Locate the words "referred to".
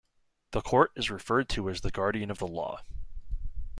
1.11-1.69